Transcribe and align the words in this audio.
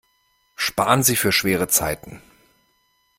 Sparen 0.55 1.03
Sie 1.03 1.15
für 1.15 1.31
schwere 1.31 1.67
Zeiten! 1.67 2.23